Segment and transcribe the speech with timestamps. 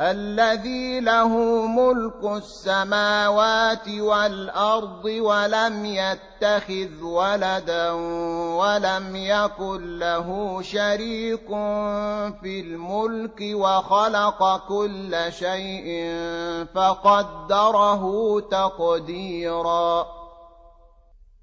[0.00, 1.28] الذي له
[1.66, 7.90] ملك السماوات والأرض ولم يتخذ ولدا
[8.54, 11.48] ولم يكن له شريك
[12.40, 16.14] في الملك وخلق كل شيء
[16.74, 20.06] فقدره تقديرا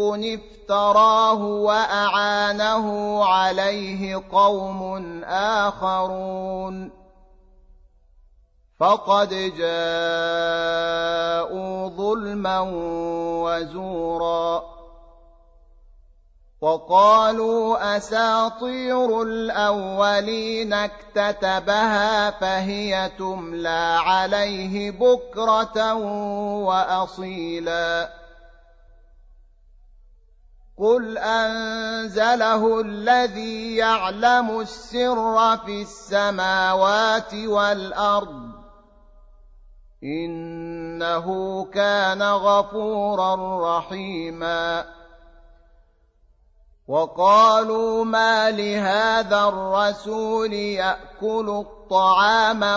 [0.00, 6.90] افتراه وأعانه عليه قوم آخرون.
[8.80, 9.78] فقد جاءوا
[11.88, 12.60] ظلما
[13.44, 14.62] وزورا.
[16.60, 25.94] وقالوا أساطير الأولين اكتتبها فهي تملى عليه بكرة
[26.64, 28.23] وأصيلا.
[30.78, 38.50] قل انزله الذي يعلم السر في السماوات والارض
[40.02, 41.26] انه
[41.64, 43.34] كان غفورا
[43.78, 44.84] رحيما
[46.88, 51.64] وقالوا ما لهذا الرسول ياكل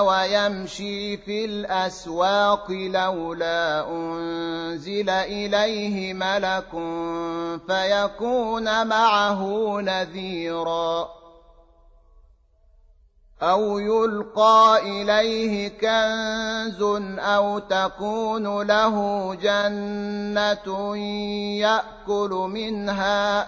[0.01, 6.71] ويمشي في الأسواق لولا أنزل إليه ملك
[7.67, 11.17] فيكون معه نذيرا.
[13.41, 16.81] أو يلقى إليه كنز
[17.19, 20.97] أو تكون له جنة
[21.57, 23.47] يأكل منها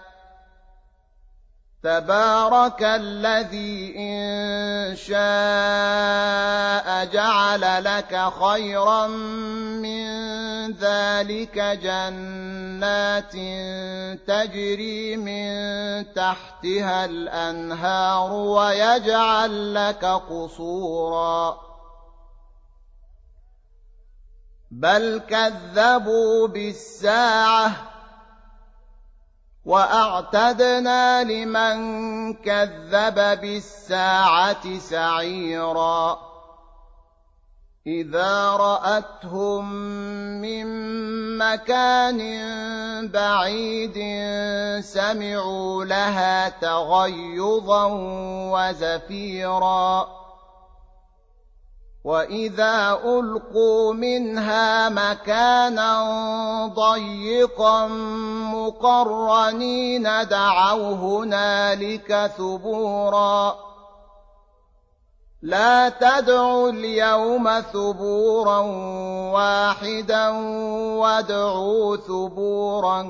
[1.83, 10.11] تبارك الذي إن شاء جعل لك خيرا من
[10.71, 13.31] ذلك جنات
[14.27, 21.57] تجري من تحتها الأنهار ويجعل لك قصورا.
[24.71, 27.90] بل كذبوا بالساعة
[29.65, 31.77] وأعتدنا لمن
[32.33, 36.19] كذب بالساعة سعيرا.
[37.87, 39.73] إذا رأتهم
[40.41, 40.67] من
[41.37, 42.21] مكان
[43.07, 43.97] بعيد
[44.83, 47.85] سمعوا لها تغيظا
[48.53, 50.21] وزفيرا.
[52.03, 55.93] وإذا ألقوا منها مكانا
[56.67, 57.87] ضيقا
[58.67, 63.55] مقرنين دعوا هنالك ثبورا.
[65.41, 68.59] لا تدعوا اليوم ثبورا
[69.33, 70.29] واحدا
[70.99, 73.01] وادعوا ثبورا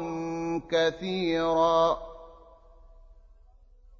[0.71, 1.97] كثيرا.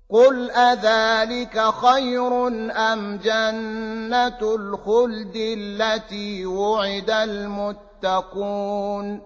[0.10, 9.22] قل أذلك خير أم جنة الخلد التي وعد المتقون؟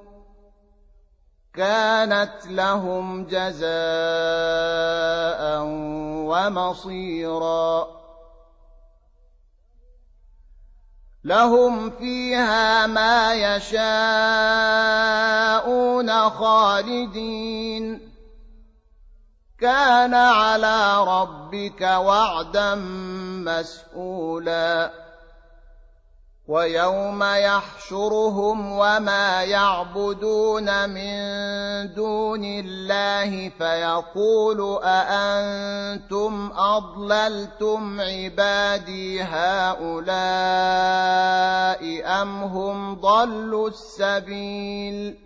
[1.57, 3.65] كانت لهم جزاء
[6.27, 7.87] ومصيرا.
[11.23, 13.89] لهم فيها ما يشاءون
[16.29, 18.11] خالدين.
[19.59, 22.75] كان على ربك وعدا
[23.45, 25.04] مسئولا
[26.47, 31.15] ويوم يحشرهم وما يعبدون من
[31.93, 40.21] دون الله فيقول أأنتم أضللتم عبادي هؤلاء
[42.21, 45.25] أم هم ضلوا السبيل؟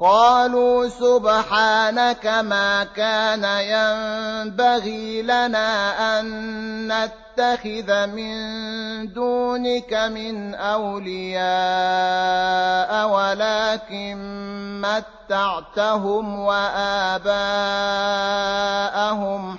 [0.00, 6.92] قالوا سبحانك ما كان ينبغي لنا أن
[7.40, 11.40] نتخذ من دونك من أولياء
[13.08, 14.16] ولكن
[14.80, 17.28] متعتهم وآباءهم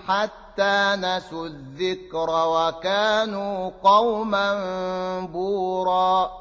[0.08, 4.54] حتى نسوا الذكر وكانوا قوما
[5.34, 6.41] بوراً.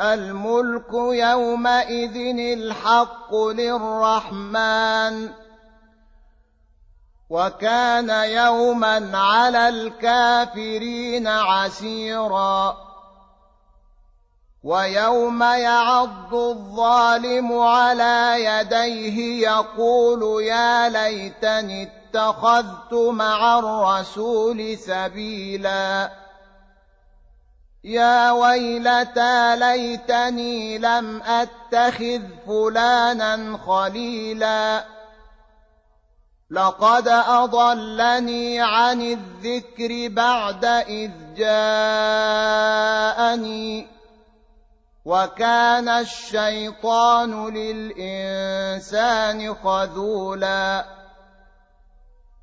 [0.00, 5.30] الملك يومئذ الحق للرحمن.
[7.30, 12.76] وكان يوما على الكافرين عسيرا.
[14.64, 26.27] ويوم يعض الظالم على يديه يقول يا ليتني اتخذت مع الرسول سبيلا.
[27.84, 34.84] يا ويلتى ليتني لم أتخذ فلانا خليلا.
[36.50, 41.98] لقد أضلني عن الذكر بعد إذ جاءني.
[45.04, 50.97] وكان الشيطان للإنسان خذولا.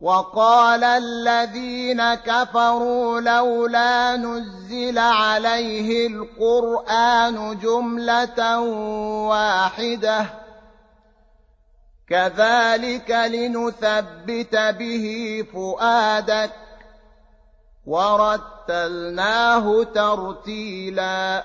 [0.00, 8.60] وقال الذين كفروا لولا نزل عليه القرآن جملة
[9.28, 10.26] واحدة.
[12.08, 16.50] كذلك لنثبت به فؤادك.
[17.86, 21.44] ورتلناه ترتيلا.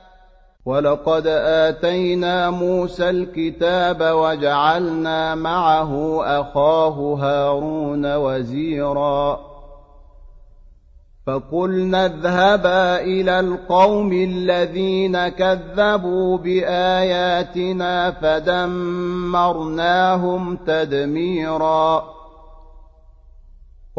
[0.65, 9.39] ولقد آتينا موسى الكتاب وجعلنا معه أخاه هارون وزيرا
[11.27, 19.37] فقلنا اذهبا إلى القوم الذين كذبوا بآياتنا فدمرناهم
[20.67, 22.20] تدميراً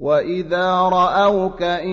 [0.00, 1.88] واذا راوك ان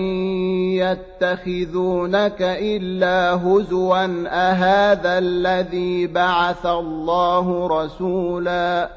[0.74, 8.90] يتخذونك الا هزوا اهذا الذي بعث الله رسولا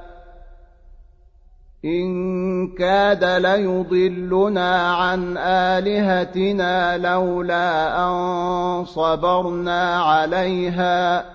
[1.85, 11.34] ان كاد ليضلنا عن الهتنا لولا ان صبرنا عليها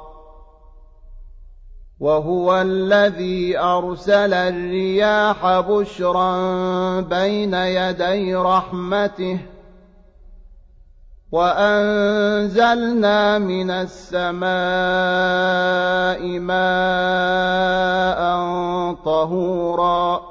[2.01, 6.31] وهو الذي أرسل الرياح بشرا
[7.01, 9.39] بين يدي رحمته
[11.31, 12.79] وأنزلنا
[13.39, 14.41] من السماء
[16.39, 18.21] ماء
[19.05, 20.30] طهورا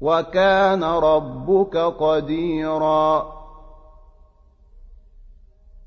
[0.00, 3.38] وكان ربك قديرا.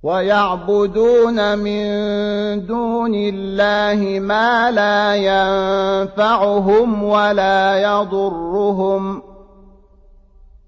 [0.04, 1.86] ويعبدون من
[2.66, 9.22] دون الله ما لا ينفعهم ولا يضرهم.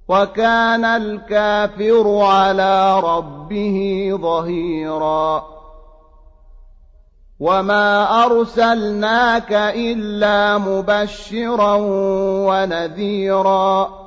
[0.10, 5.53] وكان الكافر على ربه ظهيرا.
[7.40, 11.76] وما أرسلناك إلا مبشرا
[12.48, 14.04] ونذيرا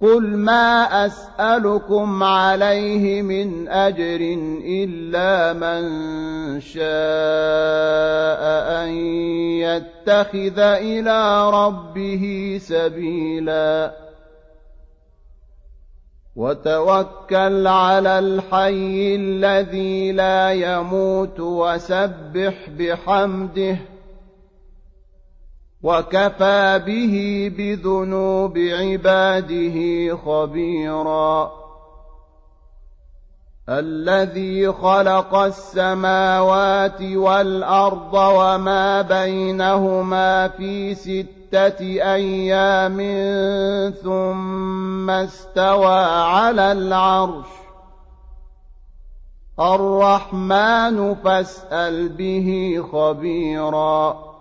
[0.00, 4.20] قل ما أسألكم عليه من أجر
[4.66, 5.82] إلا من
[6.60, 6.82] شاء
[8.82, 8.88] أن
[9.62, 14.11] يتخذ إلى ربه سبيلاً
[16.36, 23.76] وتوكل على الحي الذي لا يموت وسبح بحمده
[25.82, 29.76] وكفى به بذنوب عباده
[30.16, 31.62] خبيرا.
[33.68, 42.98] الذي خلق السماوات والأرض وما بينهما في سته ستة أيام
[44.02, 47.46] ثم استوى على العرش.
[49.60, 54.32] الرحمن فاسأل به خبيرا.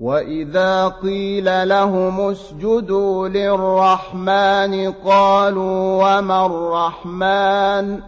[0.00, 8.00] وإذا قيل لهم اسجدوا للرحمن قالوا وما الرحمن؟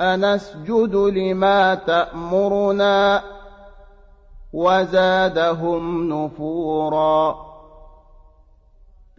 [0.00, 3.37] أنسجد لما تأمرنا؟
[4.52, 7.48] وزادهم نفورا.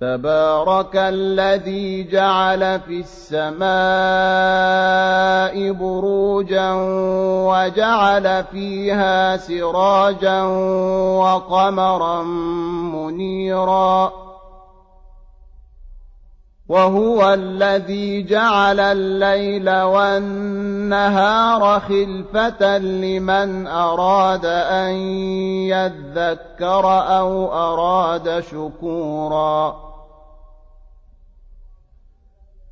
[0.02, 3.60] تبارك الذي جعل في السماء
[5.72, 6.72] بروجا
[7.48, 10.44] وجعل فيها سراجا
[11.20, 12.24] وقمرا
[12.94, 14.29] منيرا.
[16.70, 21.00] وهو الذي جعل الليل والنهار
[21.80, 24.94] خلفة لمن أراد أن
[25.66, 26.86] يذكر
[27.20, 29.89] أو أراد شكوراً.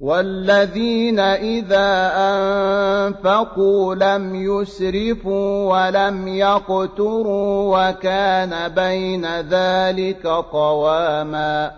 [0.00, 11.72] والذين إذا أنفقوا لم يسرفوا ولم يقتروا وكان بين ذلك قواما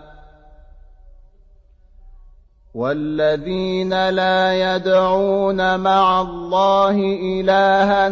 [2.73, 8.07] والذين لا يدعون مع الله إلها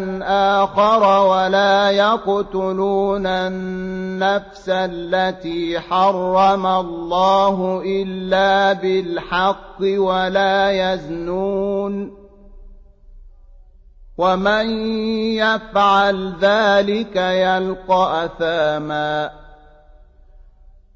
[0.63, 12.21] آخر ولا يقتلون النفس التي حرم الله إلا بالحق ولا يزنون
[14.17, 14.69] ومن
[15.35, 19.40] يفعل ذلك يلقى أثاماً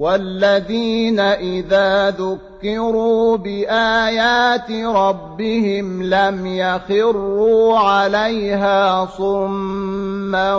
[0.00, 10.54] والذين إذا ذكروا بآيات ربهم لم يخروا عليها صما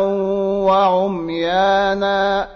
[0.65, 2.47] وعميانا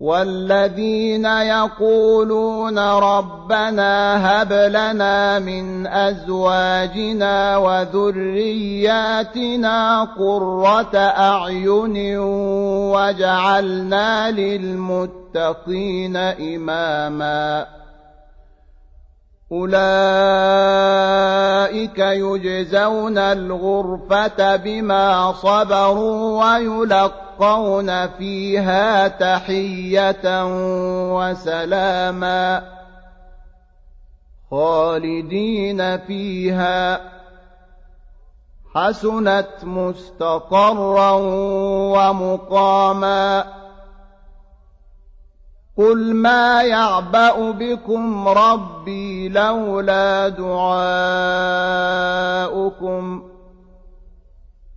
[0.00, 8.94] والذين يقولون ربنا هب لنا من أزواجنا وذرياتنا
[10.04, 12.18] قرة أعين
[12.92, 17.66] واجعلنا للمتقين إماما.
[19.52, 19.78] أولئك
[21.98, 27.25] يجزون الغرفة بما صبروا ويلقون
[28.18, 30.44] فيها تحية
[31.16, 32.62] وسلاما
[34.50, 37.00] خالدين فيها.
[38.74, 41.10] حسنت مستقرا
[41.96, 43.44] ومقاما.
[45.78, 50.96] قل ما يعبأ بكم ربي لولا دعاؤكم